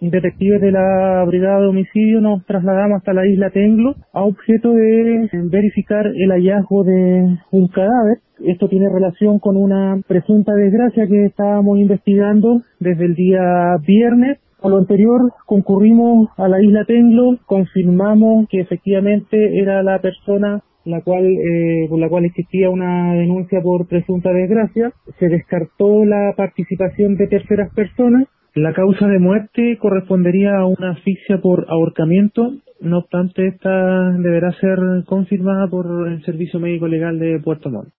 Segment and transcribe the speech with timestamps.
[0.00, 5.28] detectives de la Brigada de Homicidio nos trasladamos hasta la isla Tenglo a objeto de
[5.50, 8.18] verificar el hallazgo de un cadáver.
[8.44, 14.72] Esto tiene relación con una presunta desgracia que estábamos investigando desde el día viernes por
[14.72, 21.24] lo anterior, concurrimos a la isla Tenglo, confirmamos que efectivamente era la persona la cual,
[21.26, 24.90] eh, por la cual existía una denuncia por presunta desgracia.
[25.18, 28.26] Se descartó la participación de terceras personas.
[28.60, 32.54] La causa de muerte correspondería a una asfixia por ahorcamiento.
[32.80, 37.92] No obstante, esta deberá ser confirmada por el Servicio Médico Legal de Puerto Montt.